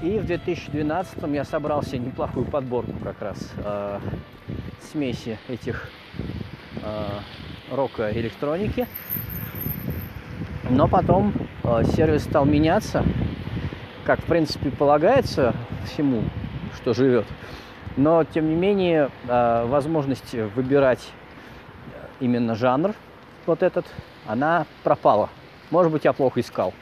И 0.00 0.18
в 0.18 0.26
2012 0.26 1.22
я 1.32 1.44
собрал 1.44 1.82
себе 1.82 1.98
неплохую 2.00 2.46
подборку 2.46 2.92
как 3.02 3.20
раз 3.20 3.52
э, 3.58 4.00
смеси 4.80 5.38
этих 5.48 5.88
э, 6.82 7.06
рока 7.70 8.10
и 8.10 8.20
электроники. 8.20 8.86
Но 10.68 10.88
потом 10.88 11.32
э, 11.62 11.84
сервис 11.94 12.24
стал 12.24 12.44
меняться, 12.44 13.04
как 14.04 14.20
в 14.20 14.24
принципе 14.24 14.70
полагается 14.70 15.54
всему, 15.84 16.22
что 16.76 16.92
живет. 16.92 17.26
Но 17.96 18.24
тем 18.24 18.48
не 18.48 18.54
менее 18.54 19.10
э, 19.28 19.66
возможность 19.66 20.34
выбирать 20.54 21.12
именно 22.20 22.54
жанр 22.54 22.94
вот 23.46 23.62
этот, 23.62 23.86
она 24.26 24.66
пропала. 24.82 25.28
Может 25.70 25.92
быть, 25.92 26.04
я 26.04 26.12
плохо 26.12 26.40
искал, 26.40 26.74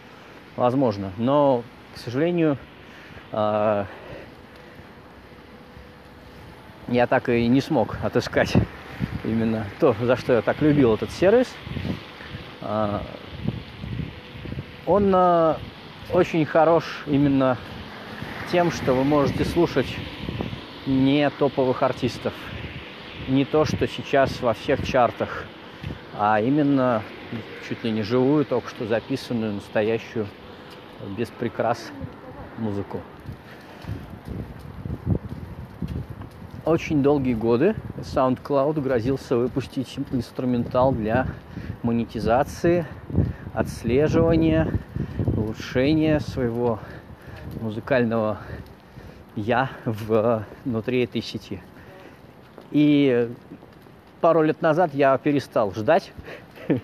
возможно. 0.56 1.12
Но, 1.18 1.62
к 1.94 1.98
сожалению, 1.98 2.56
э, 3.32 3.84
я 6.88 7.06
так 7.06 7.28
и 7.28 7.46
не 7.48 7.60
смог 7.60 7.96
отыскать 8.02 8.54
именно 9.24 9.66
то, 9.80 9.94
за 10.00 10.16
что 10.16 10.34
я 10.34 10.42
так 10.42 10.60
любил 10.62 10.94
этот 10.94 11.10
сервис. 11.10 11.52
А, 12.60 13.02
он 14.86 15.12
а, 15.14 15.58
очень 16.12 16.44
хорош 16.44 17.04
именно 17.06 17.58
тем, 18.52 18.70
что 18.70 18.92
вы 18.92 19.04
можете 19.04 19.44
слушать 19.44 19.86
не 20.86 21.28
топовых 21.30 21.82
артистов, 21.82 22.34
не 23.28 23.44
то, 23.44 23.64
что 23.64 23.88
сейчас 23.88 24.40
во 24.40 24.52
всех 24.52 24.86
чартах, 24.86 25.44
а 26.18 26.40
именно 26.40 27.02
чуть 27.68 27.82
ли 27.84 27.90
не 27.90 28.02
живую, 28.02 28.44
только 28.44 28.68
что 28.68 28.86
записанную, 28.86 29.54
настоящую, 29.54 30.26
без 31.16 31.28
прикрас 31.28 31.90
музыку. 32.58 33.00
Очень 36.64 37.02
долгие 37.02 37.34
годы 37.34 37.74
SoundCloud 37.98 38.80
грозился 38.80 39.36
выпустить 39.36 39.98
инструментал 40.12 40.92
для 40.92 41.26
монетизации, 41.82 42.86
отслеживания, 43.52 44.72
улучшения 45.36 46.20
своего 46.20 46.78
музыкального 47.60 48.38
я 49.36 49.70
внутри 49.84 51.04
этой 51.04 51.22
сети. 51.22 51.60
И 52.70 53.28
пару 54.20 54.42
лет 54.42 54.62
назад 54.62 54.94
я 54.94 55.16
перестал 55.18 55.72
ждать, 55.74 56.12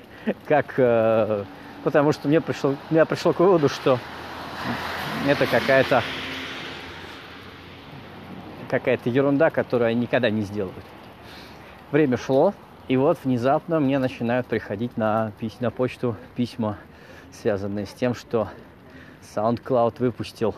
как, 0.47 0.75
э, 0.77 1.45
потому 1.85 2.13
что 2.13 2.29
мне 2.29 2.41
пришло, 2.41 2.75
я 2.91 3.05
пришел 3.07 3.33
к 3.33 3.41
выводу, 3.41 3.69
что 3.69 3.99
это 5.27 5.47
какая-то 5.47 6.03
какая-то 8.71 9.11
ерунда, 9.11 9.51
которую 9.51 9.89
они 9.89 10.03
никогда 10.03 10.31
не 10.31 10.43
сделают. 10.43 10.85
Время 11.91 12.17
шло, 12.17 12.55
и 12.87 12.97
вот 12.97 13.19
внезапно 13.25 13.81
мне 13.81 13.99
начинают 13.99 14.47
приходить 14.47 14.97
на, 14.97 15.33
на 15.59 15.71
почту 15.71 16.17
письма, 16.37 16.79
связанные 17.33 17.87
с 17.87 17.93
тем, 17.93 18.15
что 18.15 18.49
SoundCloud 19.35 19.97
выпустил 19.99 20.55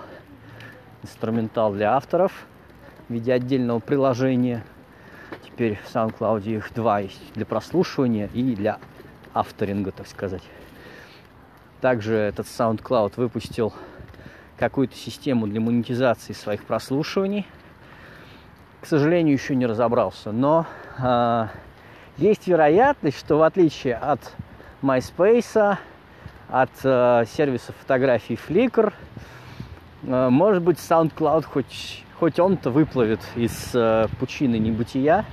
инструментал 1.03 1.73
для 1.73 1.97
авторов 1.97 2.33
в 3.09 3.13
виде 3.13 3.33
отдельного 3.33 3.81
приложения. 3.81 4.65
Теперь 5.45 5.79
в 5.83 5.95
SoundCloud 5.95 6.45
их 6.45 6.73
два 6.75 7.01
есть 7.01 7.33
для 7.35 7.47
прослушивания 7.47 8.29
и 8.35 8.55
для 8.55 8.79
авторинга, 9.33 9.91
так 9.91 10.07
сказать. 10.07 10.43
Также 11.81 12.15
этот 12.15 12.47
SoundCloud 12.47 13.15
выпустил 13.17 13.73
какую-то 14.59 14.95
систему 14.95 15.47
для 15.47 15.61
монетизации 15.61 16.35
своих 16.35 16.65
прослушиваний– 16.65 17.47
к 18.83 18.87
сожалению, 18.87 19.33
еще 19.33 19.55
не 19.55 19.65
разобрался. 19.65 20.33
Но 20.33 20.67
э, 20.99 21.47
есть 22.17 22.49
вероятность, 22.49 23.17
что 23.17 23.39
в 23.39 23.43
отличие 23.43 23.95
от 23.95 24.19
MySpace, 24.83 25.77
от 26.49 26.71
э, 26.83 27.25
сервиса 27.33 27.73
фотографий 27.73 28.35
Flickr, 28.35 28.93
э, 30.03 30.29
может 30.31 30.65
быть, 30.65 30.79
SoundCloud 30.79 31.45
хоть, 31.45 32.05
хоть 32.19 32.41
он-то 32.41 32.71
выплывет 32.71 33.21
из 33.37 33.71
э, 33.73 34.09
пучины 34.19 34.59
небытия 34.59 35.27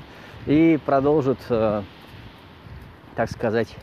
и 0.46 0.80
продолжит, 0.86 1.40
э, 1.50 1.82
так 3.16 3.32
сказать, 3.32 3.76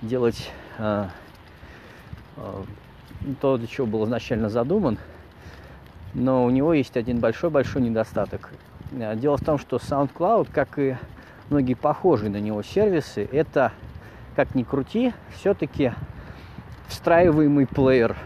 делать 0.00 0.52
э, 0.78 1.06
э, 2.36 2.62
то, 3.40 3.56
для 3.56 3.66
чего 3.66 3.88
был 3.88 4.04
изначально 4.04 4.48
задуман. 4.48 4.96
Но 6.14 6.44
у 6.44 6.50
него 6.50 6.72
есть 6.72 6.96
один 6.96 7.18
большой-большой 7.18 7.82
недостаток. 7.82 8.52
Э, 8.92 9.16
дело 9.16 9.36
в 9.36 9.44
том, 9.44 9.58
что 9.58 9.76
SoundCloud, 9.76 10.48
как 10.52 10.78
и 10.78 10.96
многие 11.50 11.74
похожие 11.74 12.30
на 12.30 12.38
него 12.38 12.62
сервисы, 12.62 13.28
это, 13.32 13.72
как 14.34 14.54
ни 14.54 14.62
крути, 14.62 15.12
все-таки 15.34 15.92
встраиваемый 16.88 17.66
плеер. 17.66 18.16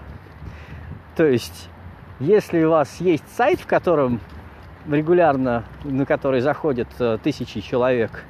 То 1.17 1.25
есть, 1.27 1.69
если 2.19 2.63
у 2.65 2.71
вас 2.71 3.01
есть 3.01 3.25
сайт, 3.37 3.61
в 3.61 3.67
котором 3.67 4.21
регулярно, 4.89 5.65
на 5.85 6.07
который 6.07 6.41
заходят 6.41 6.89
э, 6.99 7.19
тысячи 7.23 7.61
человек, 7.61 8.25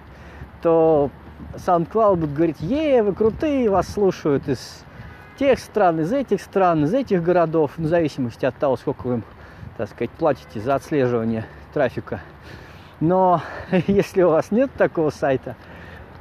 то 0.62 1.10
SoundCloud 1.54 2.16
будет 2.16 2.34
говорить, 2.34 2.60
е, 2.60 3.02
вы 3.02 3.14
крутые, 3.14 3.70
вас 3.70 3.88
слушают 3.88 4.48
из 4.48 4.84
тех 5.38 5.58
стран, 5.58 6.00
из 6.00 6.12
этих 6.12 6.42
стран, 6.42 6.84
из 6.84 6.92
этих 6.92 7.22
городов, 7.22 7.72
в 7.76 7.86
зависимости 7.86 8.44
от 8.44 8.56
того, 8.56 8.76
сколько 8.76 9.06
вы 9.06 9.14
им, 9.14 9.24
так 9.76 9.88
сказать, 9.88 10.10
платите 10.10 10.60
за 10.60 10.74
отслеживание 10.74 11.46
трафика. 11.72 12.20
Но 13.00 13.42
если 13.86 14.22
у 14.22 14.30
вас 14.30 14.50
нет 14.50 14.70
такого 14.74 15.10
сайта, 15.10 15.56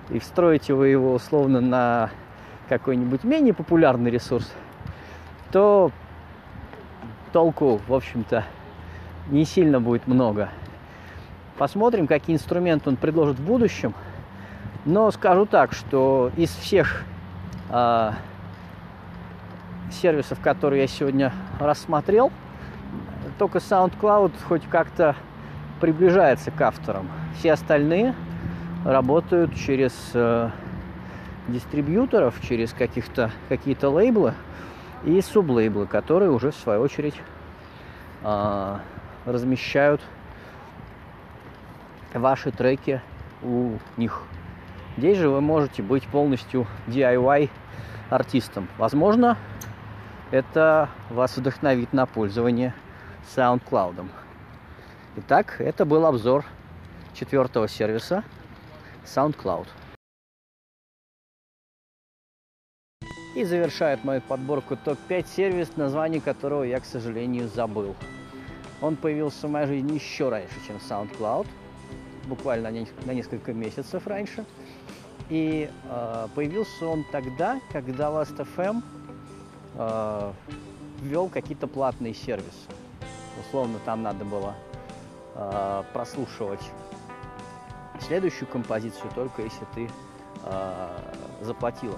и 0.10 0.20
встроите 0.20 0.74
вы 0.74 0.88
его 0.88 1.14
условно 1.14 1.62
на 1.62 2.10
какой-нибудь 2.68 3.24
менее 3.24 3.54
популярный 3.54 4.12
ресурс, 4.12 4.52
то 5.52 5.92
толку, 7.32 7.80
в 7.88 7.94
общем-то, 7.94 8.44
не 9.30 9.46
сильно 9.46 9.80
будет 9.80 10.08
много. 10.08 10.50
Посмотрим, 11.58 12.08
какие 12.08 12.36
инструменты 12.36 12.90
он 12.90 12.96
предложит 12.96 13.38
в 13.38 13.46
будущем. 13.46 13.94
Но 14.86 15.12
скажу 15.12 15.46
так, 15.46 15.74
что 15.74 16.32
из 16.38 16.50
всех 16.50 17.04
э, 17.70 18.12
сервисов, 19.92 20.40
которые 20.40 20.84
я 20.84 20.88
сегодня 20.88 21.34
рассмотрел, 21.60 22.32
только 23.38 23.60
SoundCloud 23.60 24.32
хоть 24.48 24.64
как-то 24.68 25.16
приближается 25.80 26.52
к 26.52 26.62
авторам. 26.62 27.08
Все 27.38 27.54
остальные 27.54 28.16
работают 28.86 29.56
через 29.56 29.94
э, 30.14 30.50
дистрибьюторов, 31.48 32.36
через 32.48 32.74
каких-то 32.74 33.32
какие-то 33.50 33.90
лейблы 33.90 34.34
и 35.04 35.22
сублейблы, 35.22 35.88
которые 35.88 36.32
уже 36.32 36.52
в 36.52 36.56
свою 36.56 36.82
очередь 36.82 37.16
э, 38.24 38.78
размещают 39.26 40.02
ваши 42.14 42.52
треки 42.52 43.02
у 43.42 43.74
них. 43.98 44.22
Здесь 44.98 45.18
же 45.18 45.30
вы 45.30 45.42
можете 45.42 45.82
быть 45.82 46.06
полностью 46.08 46.68
DIY 46.88 47.50
артистом. 48.10 48.68
Возможно, 48.78 49.38
это 50.32 50.90
вас 51.10 51.38
вдохновит 51.38 51.94
на 51.94 52.06
пользование 52.06 52.74
SoundCloud. 53.36 54.08
Итак, 55.22 55.60
это 55.60 55.84
был 55.84 56.06
обзор 56.06 56.46
четвертого 57.14 57.68
сервиса 57.68 58.24
SoundCloud. 59.04 59.68
И 63.36 63.44
завершает 63.44 64.06
мою 64.06 64.22
подборку 64.22 64.78
топ-5 64.78 65.28
сервис, 65.28 65.76
название 65.76 66.22
которого 66.22 66.64
я, 66.64 66.80
к 66.80 66.86
сожалению, 66.86 67.50
забыл. 67.50 67.98
Он 68.82 68.96
появился 68.96 69.48
в 69.48 69.52
моей 69.52 69.68
жизни 69.68 69.96
еще 69.96 70.30
раньше, 70.30 70.56
чем 70.66 70.78
SoundCloud, 70.78 71.48
буквально 72.28 72.72
на 73.04 73.12
несколько 73.14 73.52
месяцев 73.52 74.08
раньше. 74.08 74.46
И 75.30 75.70
э, 75.90 76.28
появился 76.34 76.88
он 76.88 77.04
тогда, 77.12 77.60
когда 77.74 78.08
Last.fm 78.08 78.82
э, 79.76 80.32
ввел 81.02 81.28
какие-то 81.28 81.68
платные 81.68 82.14
сервисы. 82.14 82.70
Условно, 83.42 83.80
там 83.84 84.02
надо 84.02 84.24
было 84.24 84.56
э, 85.40 85.84
прослушивать 85.94 86.62
следующую 88.02 88.48
композицию 88.48 89.12
только 89.16 89.42
если 89.44 89.66
ты 89.76 89.90
э, 90.44 91.14
заплатил. 91.42 91.98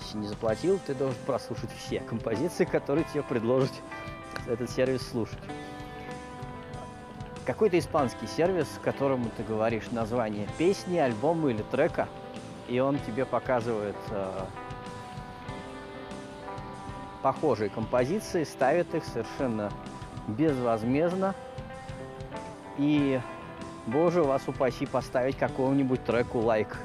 Если 0.00 0.18
не 0.18 0.26
заплатил, 0.28 0.78
ты 0.86 0.94
должен 0.94 1.18
прослушать 1.26 1.70
все 1.72 2.00
композиции, 2.00 2.64
которые 2.64 3.04
тебе 3.12 3.22
предложит 3.22 3.72
этот 4.46 4.70
сервис 4.70 5.08
слушать. 5.08 5.38
Какой-то 7.44 7.78
испанский 7.78 8.26
сервис, 8.26 8.66
которому 8.82 9.30
ты 9.36 9.44
говоришь 9.44 9.90
название 9.92 10.48
песни, 10.58 10.98
альбома 10.98 11.50
или 11.50 11.62
трека, 11.62 12.08
и 12.68 12.80
он 12.80 12.98
тебе 12.98 13.24
показывает 13.24 13.96
э, 14.10 14.44
похожие 17.22 17.70
композиции, 17.70 18.44
ставит 18.44 18.94
их 18.94 19.04
совершенно 19.04 19.70
безвозмездно. 20.26 21.34
И, 22.78 23.20
боже, 23.86 24.22
вас 24.22 24.42
упаси 24.46 24.86
поставить 24.86 25.36
какому-нибудь 25.36 26.04
треку 26.04 26.38
лайк. 26.40 26.76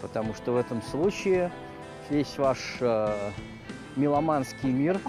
Потому 0.00 0.34
что 0.34 0.52
в 0.52 0.56
этом 0.56 0.82
случае 0.82 1.50
весь 2.10 2.36
ваш 2.38 2.76
э, 2.80 3.30
меломанский 3.96 4.70
мир, 4.70 5.00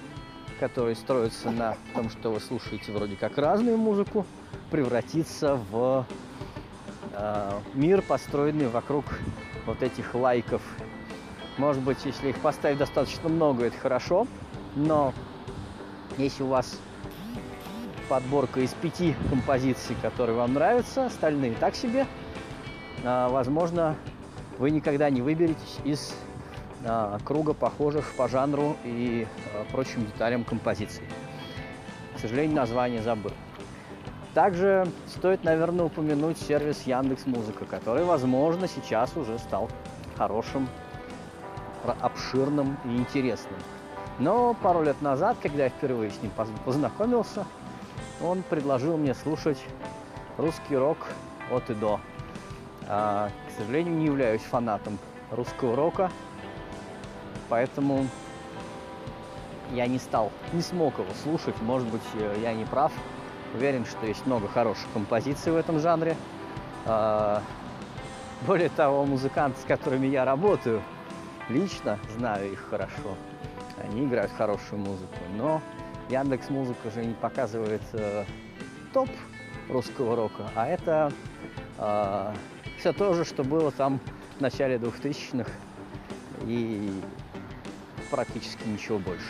который 0.59 0.95
строится 0.95 1.51
на 1.51 1.75
том, 1.93 2.09
что 2.09 2.31
вы 2.31 2.39
слушаете 2.39 2.91
вроде 2.91 3.15
как 3.15 3.38
разную 3.38 3.77
музыку, 3.77 4.25
превратится 4.71 5.59
в 5.71 6.05
э, 7.11 7.51
мир, 7.73 8.01
построенный 8.01 8.67
вокруг 8.67 9.05
вот 9.65 9.83
этих 9.83 10.15
лайков. 10.15 10.61
Может 11.57 11.81
быть, 11.83 11.97
если 12.05 12.29
их 12.29 12.38
поставить 12.39 12.77
достаточно 12.77 13.29
много, 13.29 13.65
это 13.65 13.77
хорошо, 13.77 14.27
но 14.75 15.13
если 16.17 16.43
у 16.43 16.47
вас 16.47 16.79
подборка 18.09 18.59
из 18.61 18.73
пяти 18.73 19.15
композиций, 19.29 19.95
которые 20.01 20.35
вам 20.37 20.53
нравятся, 20.53 21.05
остальные 21.05 21.53
так 21.59 21.75
себе, 21.75 22.05
а, 23.03 23.29
возможно, 23.29 23.95
вы 24.57 24.71
никогда 24.71 25.09
не 25.09 25.21
выберетесь 25.21 25.79
из 25.83 26.15
а, 26.85 27.19
круга 27.23 27.53
похожих 27.53 28.13
по 28.13 28.27
жанру 28.27 28.77
и 28.83 29.27
а, 29.53 29.65
прочим 29.71 30.05
деталям 30.05 30.43
композиций. 30.43 31.03
К 32.15 32.19
сожалению, 32.19 32.55
название 32.55 33.01
забыл. 33.01 33.31
Также 34.33 34.87
стоит, 35.07 35.43
наверное, 35.43 35.85
упомянуть 35.85 36.37
сервис 36.37 36.83
Яндекс 36.85 37.25
Музыка, 37.25 37.65
который, 37.65 38.03
возможно, 38.03 38.67
сейчас 38.67 39.15
уже 39.15 39.39
стал 39.39 39.69
хорошим, 40.17 40.67
обширным 42.01 42.77
и 42.85 42.95
интересным. 42.95 43.59
Но 44.19 44.53
пару 44.53 44.83
лет 44.83 45.01
назад, 45.01 45.37
когда 45.41 45.65
я 45.65 45.69
впервые 45.69 46.11
с 46.11 46.21
ним 46.21 46.31
познакомился, 46.65 47.45
он 48.21 48.43
предложил 48.43 48.97
мне 48.97 49.13
слушать 49.13 49.63
русский 50.38 50.75
рок 50.75 50.97
от 51.51 51.69
и 51.69 51.73
до. 51.73 51.99
А, 52.88 53.30
к 53.47 53.60
сожалению, 53.60 53.95
не 53.95 54.06
являюсь 54.06 54.41
фанатом 54.41 54.97
русского 55.32 55.75
рока, 55.75 56.12
поэтому 57.49 58.08
я 59.73 59.88
не 59.88 59.97
стал, 59.97 60.32
не 60.54 60.62
смог 60.62 60.97
его 60.99 61.12
слушать. 61.23 61.60
Может 61.62 61.88
быть, 61.88 62.04
э, 62.13 62.39
я 62.41 62.54
не 62.54 62.65
прав. 62.65 62.91
Уверен, 63.54 63.86
что 63.86 64.06
есть 64.06 64.25
много 64.25 64.47
хороших 64.47 64.86
композиций 64.93 65.51
в 65.51 65.56
этом 65.56 65.80
жанре. 65.80 66.15
А, 66.86 67.41
более 68.45 68.69
того, 68.69 69.06
музыканты, 69.06 69.60
с 69.62 69.63
которыми 69.63 70.08
я 70.08 70.25
работаю, 70.25 70.82
лично 71.49 71.99
знаю 72.17 72.51
их 72.51 72.67
хорошо. 72.69 73.15
Они 73.84 74.06
играют 74.06 74.32
хорошую 74.38 74.80
музыку, 74.80 75.17
но 75.38 75.62
Яндекс 76.09 76.49
Музыка 76.49 76.91
же 76.91 77.03
не 77.03 77.13
показывает 77.13 77.81
э, 77.93 78.25
топ 78.93 79.09
русского 79.69 80.15
рока, 80.15 80.49
а 80.55 80.67
это 80.67 81.11
э, 81.79 82.33
все 82.79 82.93
то 82.93 83.13
же, 83.13 83.25
что 83.25 83.43
было 83.43 83.71
там 83.71 83.99
в 84.37 84.41
начале 84.41 84.77
2000-х 84.77 85.49
и 86.43 86.91
практически 88.11 88.67
ничего 88.67 88.99
больше. 88.99 89.25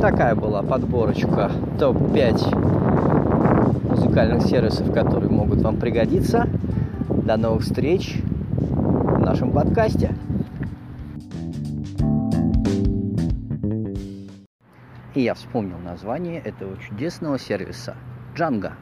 Такая 0.00 0.34
была 0.34 0.62
подборочка 0.62 1.50
топ-5 1.78 3.11
музыкальных 4.12 4.42
сервисов, 4.42 4.92
которые 4.92 5.30
могут 5.30 5.62
вам 5.62 5.78
пригодиться. 5.78 6.46
До 7.08 7.38
новых 7.38 7.62
встреч 7.62 8.18
в 8.20 9.18
нашем 9.20 9.52
подкасте. 9.52 10.14
И 15.14 15.22
я 15.22 15.32
вспомнил 15.32 15.78
название 15.78 16.40
этого 16.40 16.76
чудесного 16.76 17.38
сервиса– 17.38 17.96
Джанга. 18.36 18.74